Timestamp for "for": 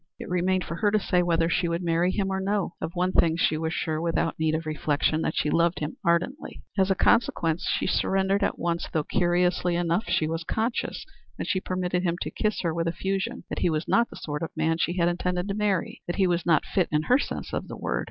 0.63-0.77